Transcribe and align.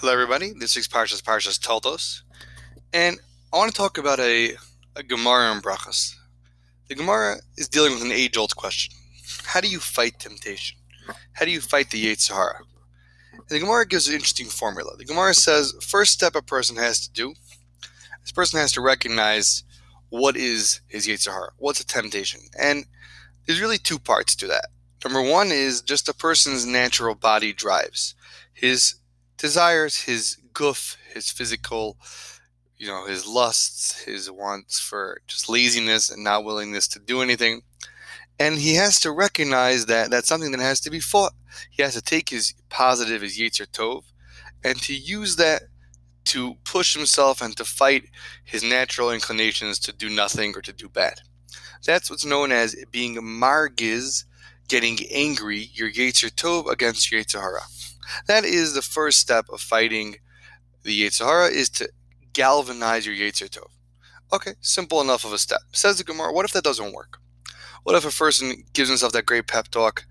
Hello, 0.00 0.14
everybody. 0.14 0.54
This 0.54 0.76
week's 0.76 0.88
Parshas 0.88 1.20
Parshas 1.20 1.60
Toldos, 1.60 2.22
and 2.94 3.18
I 3.52 3.58
want 3.58 3.70
to 3.70 3.76
talk 3.76 3.98
about 3.98 4.18
a, 4.18 4.54
a 4.96 5.02
Gemara 5.02 5.52
in 5.52 5.60
Brachos. 5.60 6.14
The 6.88 6.94
Gemara 6.94 7.36
is 7.58 7.68
dealing 7.68 7.92
with 7.92 8.00
an 8.00 8.10
age-old 8.10 8.56
question: 8.56 8.94
How 9.44 9.60
do 9.60 9.68
you 9.68 9.78
fight 9.78 10.18
temptation? 10.18 10.78
How 11.34 11.44
do 11.44 11.50
you 11.50 11.60
fight 11.60 11.90
the 11.90 12.02
Yetzer 12.02 12.32
Hara? 12.32 12.62
And 13.34 13.42
the 13.50 13.58
Gemara 13.58 13.86
gives 13.86 14.08
an 14.08 14.14
interesting 14.14 14.46
formula. 14.46 14.96
The 14.96 15.04
Gemara 15.04 15.34
says, 15.34 15.74
first 15.82 16.14
step 16.14 16.34
a 16.34 16.40
person 16.40 16.76
has 16.76 17.06
to 17.06 17.12
do, 17.12 17.34
this 18.22 18.32
person 18.32 18.58
has 18.58 18.72
to 18.72 18.80
recognize 18.80 19.64
what 20.08 20.34
is 20.34 20.80
his 20.88 21.06
Yetzer 21.08 21.30
Hara, 21.30 21.50
what's 21.58 21.80
a 21.80 21.86
temptation, 21.86 22.40
and 22.58 22.86
there's 23.44 23.60
really 23.60 23.76
two 23.76 23.98
parts 23.98 24.34
to 24.36 24.46
that. 24.46 24.68
Number 25.04 25.20
one 25.20 25.48
is 25.48 25.82
just 25.82 26.08
a 26.08 26.14
person's 26.14 26.64
natural 26.64 27.14
body 27.14 27.52
drives, 27.52 28.14
his 28.54 28.94
desires, 29.40 30.02
his 30.02 30.36
guf, 30.52 30.96
his 31.12 31.30
physical, 31.30 31.96
you 32.76 32.86
know, 32.86 33.06
his 33.06 33.26
lusts, 33.26 34.00
his 34.00 34.30
wants 34.30 34.78
for 34.78 35.20
just 35.26 35.48
laziness 35.48 36.10
and 36.10 36.22
not 36.22 36.44
willingness 36.44 36.86
to 36.88 36.98
do 36.98 37.22
anything. 37.22 37.62
And 38.38 38.58
he 38.58 38.74
has 38.74 39.00
to 39.00 39.10
recognize 39.10 39.86
that 39.86 40.10
that's 40.10 40.28
something 40.28 40.50
that 40.52 40.60
has 40.60 40.80
to 40.80 40.90
be 40.90 41.00
fought. 41.00 41.32
He 41.70 41.82
has 41.82 41.94
to 41.94 42.02
take 42.02 42.28
his 42.30 42.54
positive, 42.70 43.22
his 43.22 43.38
Yetzer 43.38 43.66
Tov, 43.66 44.04
and 44.64 44.80
to 44.82 44.94
use 44.94 45.36
that 45.36 45.62
to 46.26 46.54
push 46.64 46.94
himself 46.94 47.42
and 47.42 47.56
to 47.56 47.64
fight 47.64 48.04
his 48.44 48.62
natural 48.62 49.10
inclinations 49.10 49.78
to 49.80 49.92
do 49.92 50.08
nothing 50.08 50.54
or 50.56 50.62
to 50.62 50.72
do 50.72 50.88
bad. 50.88 51.20
That's 51.84 52.10
what's 52.10 52.24
known 52.24 52.52
as 52.52 52.76
being 52.90 53.16
margiz, 53.16 54.24
getting 54.68 54.98
angry, 55.10 55.70
your 55.72 55.90
Yetzer 55.90 56.30
Tov 56.30 56.70
against 56.70 57.10
your 57.10 57.22
Yetzer 57.22 57.40
Hara. 57.40 57.62
That 58.26 58.44
is 58.44 58.74
the 58.74 58.82
first 58.82 59.18
step 59.18 59.46
of 59.50 59.60
fighting 59.60 60.16
the 60.82 61.02
Yetzer 61.02 61.24
Hara 61.24 61.48
is 61.48 61.68
to 61.70 61.88
galvanize 62.32 63.06
your 63.06 63.14
Yetzer 63.14 63.48
Tov. 63.48 63.68
Okay, 64.32 64.52
simple 64.60 65.00
enough 65.00 65.24
of 65.24 65.32
a 65.32 65.38
step. 65.38 65.60
Says 65.72 65.98
the 65.98 66.04
Gemara, 66.04 66.32
what 66.32 66.44
if 66.44 66.52
that 66.52 66.64
doesn't 66.64 66.92
work? 66.92 67.18
What 67.82 67.96
if 67.96 68.04
a 68.04 68.16
person 68.16 68.64
gives 68.72 68.88
himself 68.88 69.12
that 69.12 69.26
great 69.26 69.46
pep 69.46 69.68
talk, 69.68 70.04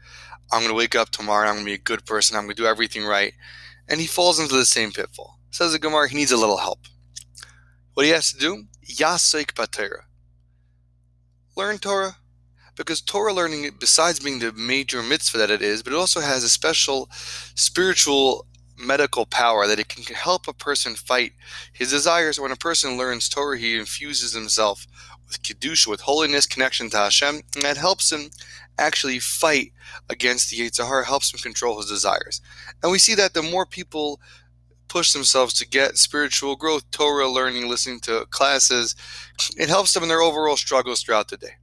I'm 0.51 0.59
going 0.59 0.69
to 0.69 0.77
wake 0.77 0.95
up 0.95 1.09
tomorrow, 1.09 1.41
and 1.41 1.49
I'm 1.49 1.55
going 1.55 1.65
to 1.65 1.69
be 1.71 1.75
a 1.75 1.77
good 1.77 2.05
person, 2.05 2.35
I'm 2.35 2.43
going 2.43 2.55
to 2.55 2.61
do 2.61 2.67
everything 2.67 3.05
right, 3.05 3.33
and 3.87 3.99
he 3.99 4.07
falls 4.07 4.39
into 4.39 4.55
the 4.55 4.65
same 4.65 4.91
pitfall? 4.91 5.39
Says 5.51 5.71
the 5.71 5.79
Gemara, 5.79 6.09
he 6.09 6.15
needs 6.15 6.31
a 6.31 6.37
little 6.37 6.57
help. 6.57 6.79
What 7.93 8.05
he 8.05 8.11
has 8.11 8.31
to 8.33 8.39
do? 8.39 8.63
Yaasok 8.85 9.53
BaTorah. 9.53 10.03
Learn 11.55 11.77
Torah, 11.77 12.17
because 12.79 13.01
Torah 13.01 13.33
learning, 13.33 13.69
besides 13.77 14.21
being 14.21 14.39
the 14.39 14.53
major 14.53 15.03
mitzvah 15.03 15.37
that 15.37 15.51
it 15.51 15.61
is, 15.61 15.83
but 15.83 15.91
it 15.91 15.97
also 15.97 16.21
has 16.21 16.45
a 16.45 16.49
special 16.49 17.09
spiritual 17.11 18.45
medical 18.77 19.25
power 19.25 19.67
that 19.67 19.79
it 19.79 19.89
can 19.89 20.03
help 20.15 20.47
a 20.47 20.53
person 20.53 20.95
fight 20.95 21.33
his 21.73 21.91
desires. 21.91 22.39
When 22.39 22.53
a 22.53 22.55
person 22.55 22.97
learns 22.97 23.27
Torah, 23.27 23.57
he 23.57 23.77
infuses 23.77 24.33
himself 24.33 24.87
with 25.27 25.43
kedusha, 25.43 25.87
with 25.87 25.99
holiness, 25.99 26.45
connection 26.45 26.89
to 26.91 26.97
Hashem, 26.97 27.41
and 27.53 27.63
that 27.63 27.75
helps 27.75 28.13
him 28.13 28.29
actually 28.77 29.19
fight 29.19 29.73
against 30.09 30.49
the 30.49 30.59
Yetzer 30.59 30.87
Hara, 30.87 31.05
helps 31.05 31.33
him 31.33 31.39
control 31.41 31.81
his 31.81 31.91
desires. 31.91 32.39
And 32.81 32.93
we 32.93 32.97
see 32.97 33.13
that 33.15 33.33
the 33.33 33.43
more 33.43 33.65
people 33.65 34.21
push 34.87 35.11
themselves 35.11 35.53
to 35.55 35.67
get 35.67 35.97
spiritual 35.97 36.55
growth, 36.55 36.89
Torah 36.91 37.27
learning, 37.27 37.67
listening 37.67 37.99
to 38.01 38.25
classes, 38.29 38.95
it 39.57 39.67
helps 39.67 39.93
them 39.93 40.03
in 40.03 40.09
their 40.09 40.21
overall 40.21 40.55
struggles 40.55 41.03
throughout 41.03 41.27
the 41.27 41.35
day. 41.35 41.55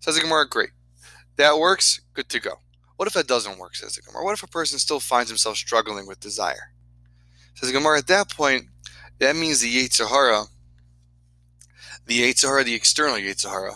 Says 0.00 0.14
the 0.14 0.22
Gemara, 0.22 0.48
great. 0.48 0.70
That 1.36 1.58
works, 1.58 2.00
good 2.14 2.28
to 2.30 2.40
go. 2.40 2.52
What 2.96 3.06
if 3.06 3.14
that 3.14 3.26
doesn't 3.26 3.58
work, 3.58 3.76
says 3.76 3.94
the 3.94 4.02
Gemara? 4.02 4.24
What 4.24 4.34
if 4.34 4.42
a 4.42 4.48
person 4.48 4.78
still 4.78 5.00
finds 5.00 5.30
himself 5.30 5.56
struggling 5.56 6.06
with 6.06 6.20
desire? 6.20 6.72
Says 7.54 7.70
the 7.70 7.78
Gemara, 7.78 7.98
at 7.98 8.06
that 8.08 8.30
point, 8.30 8.66
that 9.18 9.36
means 9.36 9.60
the 9.60 9.74
Yetzer 9.74 10.08
Hara, 10.08 10.44
the 12.06 12.20
Yetzer 12.20 12.44
Hara, 12.44 12.64
the 12.64 12.74
external 12.74 13.16
Yetzer 13.16 13.50
Hara, 13.50 13.74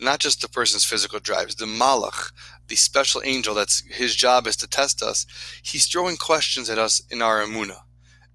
not 0.00 0.18
just 0.18 0.42
the 0.42 0.48
person's 0.48 0.84
physical 0.84 1.20
drives, 1.20 1.54
the 1.54 1.64
Malach, 1.64 2.32
the 2.68 2.76
special 2.76 3.22
angel 3.24 3.54
that's 3.54 3.80
his 3.86 4.14
job 4.14 4.46
is 4.46 4.56
to 4.56 4.68
test 4.68 5.02
us, 5.02 5.26
he's 5.62 5.86
throwing 5.86 6.16
questions 6.16 6.68
at 6.68 6.78
us 6.78 7.02
in 7.10 7.22
our 7.22 7.42
Amunah, 7.42 7.82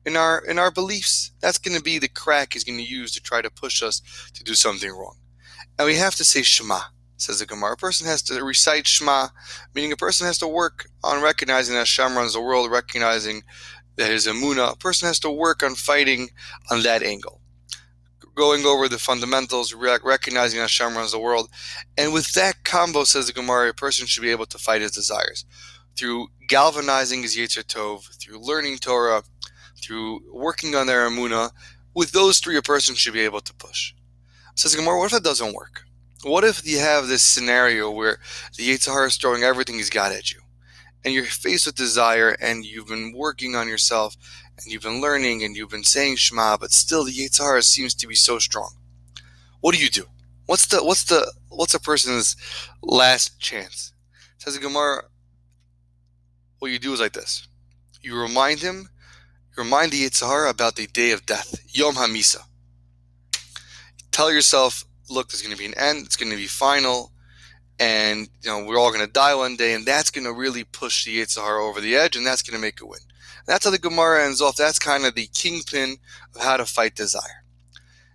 in 0.06 0.16
our 0.16 0.40
in 0.40 0.60
our 0.60 0.72
beliefs. 0.72 1.32
That's 1.42 1.58
going 1.58 1.78
to 1.78 1.84
be 1.84 2.00
the 2.00 2.08
crack 2.08 2.54
he's 2.54 2.64
going 2.64 2.80
to 2.80 2.84
use 2.84 3.12
to 3.14 3.22
try 3.22 3.42
to 3.42 3.50
push 3.50 3.84
us 3.84 4.02
to 4.34 4.44
do 4.44 4.54
something 4.54 4.90
wrong. 4.90 5.18
And 5.78 5.86
we 5.86 5.96
have 5.96 6.16
to 6.16 6.24
say 6.24 6.42
Shema 6.42 6.80
says 7.18 7.40
the 7.40 7.46
Gemara. 7.46 7.74
A 7.74 7.78
person 7.78 8.08
has 8.08 8.22
to 8.24 8.44
recite 8.44 8.88
Shema, 8.88 9.28
meaning 9.74 9.92
a 9.92 9.98
person 9.98 10.28
has 10.28 10.38
to 10.40 10.48
work 10.48 10.88
on 11.04 11.22
recognizing 11.22 11.74
that 11.74 11.82
Hashem 11.82 12.16
runs 12.16 12.34
the 12.34 12.42
world, 12.42 12.72
recognizing 12.72 13.44
that 13.98 14.10
his 14.12 14.28
Amunah. 14.28 14.74
A 14.74 14.78
person 14.78 15.08
has 15.08 15.20
to 15.20 15.32
work 15.32 15.64
on 15.64 15.76
fighting 15.76 16.30
on 16.72 16.84
that 16.84 17.04
angle. 17.04 17.42
Going 18.36 18.66
over 18.66 18.88
the 18.88 19.00
fundamentals, 19.00 19.74
recognizing 19.74 20.58
that 20.60 20.70
Hashem 20.70 20.96
runs 20.96 21.12
the 21.12 21.20
world. 21.20 21.50
And 21.98 22.14
with 22.14 22.34
that 22.34 22.64
combo, 22.64 23.04
says 23.04 23.26
the 23.26 23.34
Gemara, 23.34 23.70
a 23.70 23.74
person 23.74 24.06
should 24.06 24.22
be 24.22 24.30
able 24.30 24.46
to 24.46 24.60
fight 24.60 24.82
his 24.82 24.92
desires. 24.92 25.44
Through 25.96 26.28
galvanizing 26.48 27.24
his 27.24 27.36
Yetzer 27.36 27.64
Tov, 27.64 28.04
through 28.22 28.40
learning 28.40 28.78
Torah, 28.78 29.24
through 29.82 30.22
working 30.32 30.76
on 30.76 30.86
their 30.86 31.10
Amunah, 31.10 31.50
with 31.96 32.12
those 32.12 32.38
three, 32.38 32.58
a 32.58 32.62
person 32.62 32.94
should 32.94 33.14
be 33.14 33.22
able 33.22 33.42
to 33.42 33.54
push. 33.56 33.94
Says 34.54 34.74
the 34.74 34.78
Gemara, 34.78 35.00
what 35.00 35.06
if 35.06 35.12
that 35.14 35.24
doesn't 35.24 35.56
work? 35.56 35.87
What 36.24 36.44
if 36.44 36.66
you 36.66 36.80
have 36.80 37.08
this 37.08 37.22
scenario 37.22 37.92
where 37.92 38.20
the 38.58 38.68
Yetzer 38.68 38.92
Hara 38.92 39.08
is 39.08 39.18
throwing 39.18 39.44
everything 39.44 39.76
he's 39.76 39.90
got 39.90 40.12
at 40.12 40.32
you, 40.32 40.42
and 41.06 41.14
you're 41.14 41.26
faced 41.26 41.68
with 41.68 41.76
desire, 41.76 42.36
and 42.42 42.66
you've 42.66 42.88
been 42.88 43.14
working 43.16 43.56
on 43.56 43.68
yourself, 43.68 44.18
and 44.58 44.72
you've 44.72 44.82
been 44.82 45.00
learning, 45.00 45.44
and 45.44 45.56
you've 45.56 45.70
been 45.70 45.84
saying 45.84 46.16
Shema, 46.16 46.58
but 46.58 46.72
still 46.72 47.04
the 47.04 47.12
Yetzer 47.12 47.42
Hara 47.42 47.62
seems 47.62 47.94
to 47.96 48.08
be 48.08 48.16
so 48.16 48.40
strong. 48.40 48.72
What 49.62 49.76
do 49.76 49.82
you 49.82 49.90
do? 49.90 50.06
What's 50.48 50.66
the 50.66 50.84
what's 50.84 51.04
the 51.04 51.32
what's 51.50 51.74
a 51.76 51.80
person's 51.80 52.36
last 52.82 53.40
chance? 53.40 53.94
Says 54.40 54.56
the 54.56 54.62
Gemara. 54.62 55.04
What 56.60 56.72
you 56.72 56.80
do 56.80 56.94
is 56.94 57.00
like 57.00 57.14
this: 57.14 57.48
you 58.02 58.20
remind 58.20 58.62
him, 58.62 58.90
you 59.56 59.64
remind 59.64 59.92
the 59.92 60.04
Yetzer 60.04 60.26
Hara 60.26 60.50
about 60.50 60.78
the 60.78 60.88
day 60.88 61.12
of 61.12 61.28
death, 61.28 61.62
Yom 61.76 61.96
Hamisa. 61.96 62.42
Tell 64.12 64.32
yourself, 64.32 64.84
look, 65.10 65.30
there's 65.30 65.42
going 65.42 65.56
to 65.56 65.58
be 65.58 65.66
an 65.66 65.78
end, 65.78 66.06
it's 66.06 66.16
going 66.16 66.32
to 66.32 66.38
be 66.38 66.48
final, 66.48 67.12
and 67.80 68.28
you 68.42 68.50
know 68.50 68.64
we're 68.66 68.80
all 68.80 68.92
going 68.92 69.06
to 69.06 69.12
die 69.12 69.36
one 69.36 69.56
day, 69.56 69.74
and 69.74 69.86
that's 69.86 70.12
going 70.12 70.26
to 70.26 70.34
really 70.34 70.64
push 70.64 71.06
the 71.06 71.20
Yetzer 71.20 71.44
Hara 71.44 71.64
over 71.64 71.82
the 71.82 71.96
edge, 71.96 72.16
and 72.16 72.26
that's 72.26 72.42
going 72.42 72.56
to 72.56 72.62
make 72.62 72.82
a 72.82 72.86
win. 72.86 73.00
And 73.02 73.48
that's 73.48 73.66
how 73.66 73.72
the 73.72 73.78
Gemara 73.78 74.26
ends 74.26 74.42
off. 74.42 74.56
That's 74.56 74.80
kind 74.80 75.06
of 75.06 75.16
the 75.16 75.28
kingpin 75.28 75.98
of 76.36 76.42
how 76.42 76.58
to 76.58 76.66
fight 76.66 76.96
desire. 76.96 77.44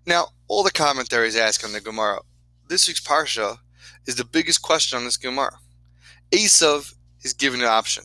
Now, 0.06 0.28
all 0.48 0.62
the 0.62 0.70
commentaries 0.72 1.36
ask 1.36 1.64
on 1.64 1.72
the 1.72 1.80
Gemara. 1.80 2.20
This 2.68 2.88
week's 2.88 3.00
parsha 3.00 3.58
is 4.06 4.16
the 4.16 4.24
biggest 4.24 4.62
question 4.62 4.98
on 4.98 5.04
this 5.04 5.16
Gemara. 5.16 5.58
Esav 6.32 6.94
is 7.22 7.32
given 7.32 7.60
an 7.60 7.66
option. 7.66 8.04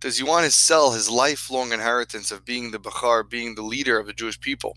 Does 0.00 0.18
he 0.18 0.24
want 0.24 0.44
to 0.44 0.50
sell 0.50 0.92
his 0.92 1.08
lifelong 1.08 1.72
inheritance 1.72 2.30
of 2.30 2.44
being 2.44 2.70
the 2.70 2.78
Bechor, 2.78 3.28
being 3.28 3.54
the 3.54 3.62
leader 3.62 3.98
of 3.98 4.06
the 4.06 4.12
Jewish 4.12 4.38
people, 4.38 4.76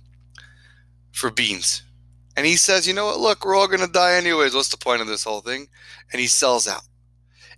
for 1.11 1.29
beans? 1.29 1.83
And 2.37 2.45
he 2.45 2.55
says, 2.55 2.87
you 2.87 2.93
know 2.93 3.07
what? 3.07 3.19
Look, 3.19 3.43
we're 3.43 3.55
all 3.55 3.67
going 3.67 3.85
to 3.85 3.91
die 3.91 4.13
anyways. 4.13 4.53
What's 4.53 4.69
the 4.69 4.77
point 4.77 5.01
of 5.01 5.07
this 5.07 5.23
whole 5.23 5.41
thing? 5.41 5.67
And 6.13 6.21
he 6.21 6.27
sells 6.27 6.67
out. 6.67 6.83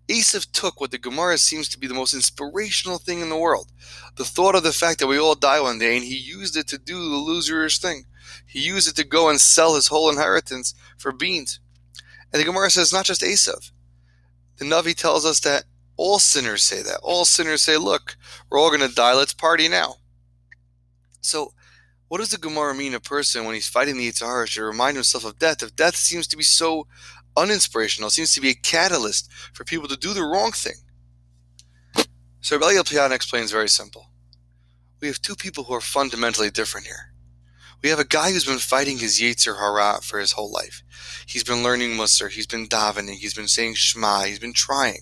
Esav 0.07 0.49
took 0.53 0.79
what 0.79 0.89
the 0.89 0.97
Gemara 0.97 1.37
seems 1.37 1.67
to 1.69 1.77
be 1.77 1.85
the 1.85 1.93
most 1.93 2.13
inspirational 2.13 2.97
thing 2.97 3.19
in 3.19 3.29
the 3.29 3.37
world. 3.37 3.71
The 4.15 4.23
thought 4.23 4.55
of 4.55 4.63
the 4.63 4.71
fact 4.71 4.99
that 4.99 5.07
we 5.07 5.19
all 5.19 5.35
die 5.35 5.59
one 5.59 5.79
day, 5.79 5.97
and 5.97 6.05
he 6.05 6.15
used 6.15 6.55
it 6.55 6.65
to 6.69 6.77
do 6.77 6.97
the 6.97 7.17
loserish 7.17 7.79
thing. 7.79 8.05
He 8.47 8.59
used 8.59 8.87
it 8.87 8.95
to 8.95 9.05
go 9.05 9.29
and 9.29 9.39
sell 9.39 9.75
his 9.75 9.87
whole 9.87 10.09
inheritance 10.09 10.73
for 10.97 11.11
beans. 11.11 11.59
And 12.31 12.39
the 12.39 12.45
Gemara 12.45 12.69
says, 12.69 12.93
not 12.93 13.05
just 13.05 13.21
Esav. 13.21 13.71
The 14.57 14.65
Navi 14.65 14.95
tells 14.95 15.25
us 15.25 15.41
that 15.41 15.65
all 15.97 16.19
sinners 16.19 16.63
say 16.63 16.81
that. 16.81 17.01
All 17.03 17.25
sinners 17.25 17.61
say, 17.61 17.75
look, 17.75 18.15
we're 18.49 18.59
all 18.59 18.69
going 18.69 18.87
to 18.87 18.95
die. 18.95 19.13
Let's 19.13 19.33
party 19.33 19.67
now. 19.67 19.95
So 21.19 21.53
what 22.09 22.17
does 22.17 22.29
the 22.29 22.37
Gemara 22.37 22.73
mean 22.73 22.95
a 22.95 22.99
person 22.99 23.45
when 23.45 23.53
he's 23.53 23.69
fighting 23.69 23.97
the 23.97 24.09
Yetzer 24.09 24.25
Hara 24.25 24.47
should 24.47 24.63
remind 24.65 24.97
himself 24.97 25.23
of 25.23 25.39
death? 25.39 25.61
If 25.63 25.75
death 25.75 25.95
seems 25.95 26.27
to 26.27 26.37
be 26.37 26.43
so 26.43 26.87
uninspirational, 27.37 28.09
seems 28.09 28.33
to 28.33 28.41
be 28.41 28.49
a 28.49 28.55
catalyst 28.55 29.31
for 29.53 29.63
people 29.63 29.87
to 29.87 29.95
do 29.95 30.13
the 30.13 30.23
wrong 30.23 30.51
thing. 30.51 30.73
So 32.41 32.57
Rabbi 32.57 32.81
Piana 32.83 33.13
explains 33.13 33.51
very 33.51 33.69
simple. 33.69 34.07
We 34.99 35.07
have 35.07 35.21
two 35.21 35.35
people 35.35 35.65
who 35.65 35.73
are 35.75 35.81
fundamentally 35.81 36.49
different 36.49 36.87
here. 36.87 37.13
We 37.83 37.89
have 37.89 37.99
a 37.99 38.05
guy 38.05 38.31
who's 38.31 38.45
been 38.45 38.57
fighting 38.57 38.97
his 38.97 39.21
Yetzer 39.21 39.57
Hara 39.57 40.01
for 40.01 40.19
his 40.19 40.33
whole 40.33 40.51
life. 40.51 40.81
He's 41.27 41.43
been 41.43 41.63
learning 41.63 41.91
Musar, 41.91 42.29
he's 42.29 42.47
been 42.47 42.67
davening, 42.67 43.15
he's 43.15 43.35
been 43.35 43.47
saying 43.47 43.75
Shema, 43.75 44.23
he's 44.23 44.39
been 44.39 44.53
trying. 44.53 45.01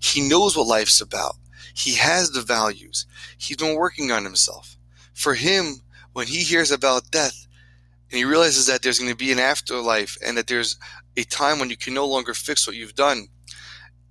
He 0.00 0.28
knows 0.28 0.56
what 0.56 0.66
life's 0.66 1.00
about. 1.00 1.36
He 1.72 1.94
has 1.94 2.32
the 2.32 2.42
values. 2.42 3.06
He's 3.38 3.56
been 3.56 3.76
working 3.76 4.10
on 4.10 4.24
himself. 4.24 4.76
For 5.14 5.34
him, 5.34 5.82
when 6.12 6.26
he 6.26 6.38
hears 6.38 6.70
about 6.70 7.10
death 7.10 7.46
and 8.10 8.18
he 8.18 8.24
realizes 8.24 8.66
that 8.66 8.82
there's 8.82 8.98
going 8.98 9.10
to 9.10 9.16
be 9.16 9.32
an 9.32 9.38
afterlife 9.38 10.16
and 10.24 10.36
that 10.36 10.46
there's 10.46 10.78
a 11.16 11.24
time 11.24 11.58
when 11.58 11.70
you 11.70 11.76
can 11.76 11.94
no 11.94 12.06
longer 12.06 12.34
fix 12.34 12.66
what 12.66 12.76
you've 12.76 12.94
done, 12.94 13.28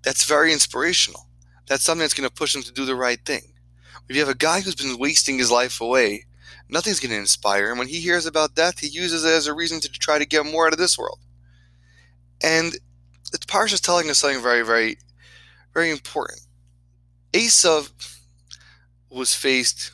that's 0.04 0.26
very 0.26 0.54
inspirational. 0.54 1.28
That's 1.68 1.84
something 1.84 2.02
that's 2.02 2.14
going 2.14 2.30
to 2.30 2.34
push 2.34 2.56
him 2.56 2.64
to 2.64 2.72
do 2.72 2.86
the 2.86 2.96
right 2.96 3.20
thing. 3.26 3.54
If 4.08 4.16
you 4.16 4.22
have 4.22 4.30
a 4.30 4.38
guy 4.38 4.62
who's 4.62 4.76
been 4.76 4.98
wasting 4.98 5.38
his 5.38 5.52
life 5.52 5.82
away, 5.82 6.26
nothing's 6.70 7.00
going 7.00 7.12
to 7.12 7.18
inspire 7.18 7.72
him. 7.72 7.78
When 7.78 7.88
he 7.88 8.00
hears 8.00 8.26
about 8.26 8.56
death, 8.56 8.80
he 8.80 8.88
uses 8.88 9.26
it 9.26 9.32
as 9.32 9.48
a 9.48 9.54
reason 9.54 9.80
to 9.82 9.90
try 9.90 10.18
to 10.18 10.26
get 10.26 10.46
more 10.46 10.68
out 10.68 10.74
of 10.74 10.80
this 10.80 10.98
world. 10.98 11.20
And 12.42 12.74
the 13.32 13.38
parsha 13.40 13.74
is 13.74 13.82
telling 13.82 14.10
us 14.10 14.20
something 14.20 14.42
very, 14.42 14.64
very, 14.64 14.98
very 15.74 15.92
important. 15.92 16.42
Esav 17.34 17.92
was 19.10 19.34
faced 19.34 19.92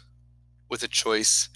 with 0.69 0.83
a 0.83 0.87
choice 0.87 1.49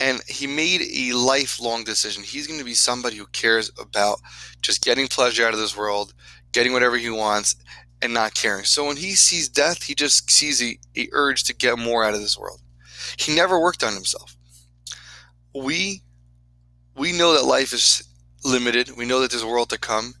and 0.00 0.22
he 0.26 0.46
made 0.46 0.80
a 0.80 1.14
lifelong 1.14 1.84
decision. 1.84 2.22
He's 2.24 2.46
going 2.46 2.58
to 2.58 2.64
be 2.64 2.74
somebody 2.74 3.16
who 3.16 3.26
cares 3.26 3.70
about 3.78 4.18
just 4.62 4.82
getting 4.82 5.06
pleasure 5.06 5.46
out 5.46 5.52
of 5.52 5.60
this 5.60 5.76
world, 5.76 6.14
getting 6.52 6.72
whatever 6.72 6.96
he 6.96 7.10
wants, 7.10 7.54
and 8.02 8.14
not 8.14 8.34
caring. 8.34 8.64
So 8.64 8.86
when 8.86 8.96
he 8.96 9.14
sees 9.14 9.48
death, 9.48 9.82
he 9.82 9.94
just 9.94 10.30
sees 10.30 10.62
a, 10.62 10.78
a 10.96 11.08
urge 11.12 11.44
to 11.44 11.54
get 11.54 11.78
more 11.78 12.02
out 12.02 12.14
of 12.14 12.20
this 12.20 12.38
world. 12.38 12.60
He 13.18 13.34
never 13.34 13.60
worked 13.60 13.84
on 13.84 13.94
himself. 13.94 14.36
We 15.54 16.02
we 16.96 17.12
know 17.12 17.34
that 17.34 17.44
life 17.44 17.72
is 17.72 18.02
limited. 18.44 18.96
We 18.96 19.06
know 19.06 19.20
that 19.20 19.30
there's 19.30 19.42
a 19.42 19.46
world 19.46 19.70
to 19.70 19.78
come, 19.78 20.14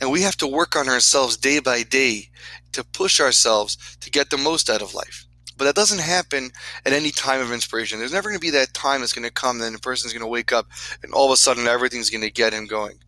and 0.00 0.10
we 0.10 0.22
have 0.22 0.36
to 0.38 0.46
work 0.46 0.76
on 0.76 0.88
ourselves 0.88 1.36
day 1.36 1.58
by 1.58 1.82
day 1.82 2.28
to 2.72 2.84
push 2.84 3.20
ourselves 3.20 3.96
to 4.00 4.10
get 4.10 4.30
the 4.30 4.38
most 4.38 4.68
out 4.68 4.82
of 4.82 4.94
life. 4.94 5.26
But 5.62 5.66
that 5.66 5.80
doesn't 5.80 6.00
happen 6.00 6.50
at 6.84 6.92
any 6.92 7.12
time 7.12 7.40
of 7.40 7.52
inspiration. 7.52 8.00
There's 8.00 8.12
never 8.12 8.28
going 8.28 8.40
to 8.40 8.44
be 8.44 8.50
that 8.50 8.74
time 8.74 8.98
that's 8.98 9.12
going 9.12 9.28
to 9.28 9.30
come, 9.30 9.60
then 9.60 9.74
the 9.74 9.78
person's 9.78 10.12
going 10.12 10.22
to 10.24 10.26
wake 10.26 10.50
up 10.50 10.66
and 11.04 11.12
all 11.12 11.26
of 11.26 11.30
a 11.30 11.36
sudden 11.36 11.68
everything's 11.68 12.10
going 12.10 12.22
to 12.22 12.32
get 12.32 12.52
him 12.52 12.66
going. 12.66 12.98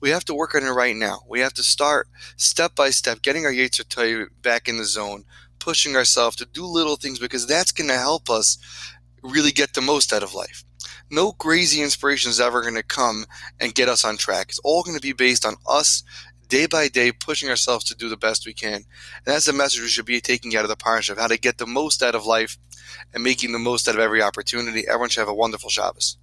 We 0.00 0.10
have 0.10 0.24
to 0.24 0.34
work 0.34 0.56
on 0.56 0.64
it 0.64 0.70
right 0.70 0.96
now. 0.96 1.20
We 1.28 1.38
have 1.38 1.54
to 1.54 1.62
start 1.62 2.08
step 2.36 2.74
by 2.74 2.90
step, 2.90 3.22
getting 3.22 3.46
our 3.46 3.52
Yetzer 3.52 3.88
Torah 3.88 4.26
back 4.42 4.68
in 4.68 4.76
the 4.76 4.84
zone, 4.84 5.22
pushing 5.60 5.94
ourselves 5.94 6.34
to 6.38 6.46
do 6.46 6.64
little 6.64 6.96
things 6.96 7.20
because 7.20 7.46
that's 7.46 7.70
going 7.70 7.90
to 7.90 7.96
help 7.96 8.28
us 8.28 8.58
really 9.22 9.52
get 9.52 9.74
the 9.74 9.80
most 9.80 10.12
out 10.12 10.24
of 10.24 10.34
life. 10.34 10.64
No 11.12 11.30
crazy 11.30 11.80
inspiration 11.80 12.30
is 12.30 12.40
ever 12.40 12.60
going 12.60 12.74
to 12.74 12.82
come 12.82 13.24
and 13.60 13.72
get 13.72 13.88
us 13.88 14.04
on 14.04 14.16
track. 14.16 14.48
It's 14.48 14.58
all 14.64 14.82
going 14.82 14.96
to 14.96 15.00
be 15.00 15.12
based 15.12 15.46
on 15.46 15.54
us 15.64 16.02
day 16.50 16.66
by 16.66 16.88
day 16.88 17.12
pushing 17.12 17.48
ourselves 17.48 17.84
to 17.86 17.94
do 17.94 18.08
the 18.10 18.16
best 18.16 18.44
we 18.44 18.52
can. 18.52 18.74
And 18.74 18.84
that's 19.24 19.46
the 19.46 19.52
message 19.52 19.80
we 19.80 19.88
should 19.88 20.04
be 20.04 20.20
taking 20.20 20.54
out 20.56 20.64
of 20.64 20.68
the 20.68 20.76
partnership, 20.76 21.18
how 21.18 21.28
to 21.28 21.38
get 21.38 21.56
the 21.56 21.66
most 21.66 22.02
out 22.02 22.14
of 22.14 22.26
life 22.26 22.58
and 23.14 23.24
making 23.24 23.52
the 23.52 23.58
most 23.58 23.88
out 23.88 23.94
of 23.94 24.00
every 24.00 24.20
opportunity. 24.20 24.86
Everyone 24.86 25.08
should 25.08 25.20
have 25.20 25.28
a 25.28 25.34
wonderful 25.34 25.70
Shabbos. 25.70 26.18